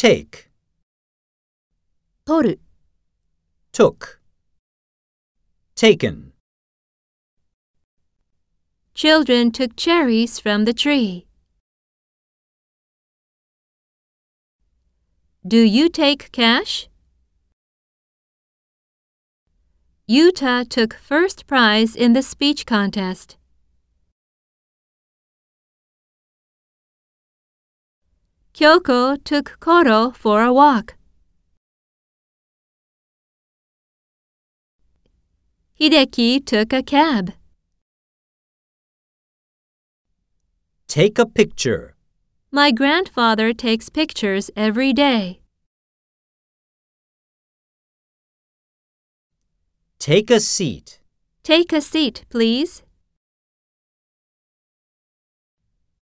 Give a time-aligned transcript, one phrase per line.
[0.00, 0.48] take,
[2.24, 2.60] 取る、
[3.70, 4.18] took,
[5.76, 6.32] taken.
[8.94, 11.26] Children took cherries from the tree.
[15.46, 16.88] Do you take cash?
[20.08, 23.36] Yuta took first prize in the speech contest.
[28.54, 30.96] Kyoko took Koro for a walk.
[35.80, 37.32] Hideki took a cab.
[40.88, 41.94] Take a picture.
[42.50, 45.40] My grandfather takes pictures every day.
[49.98, 51.00] Take a seat.
[51.44, 52.82] Take a seat, please.